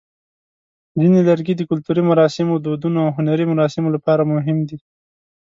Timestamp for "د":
1.57-1.61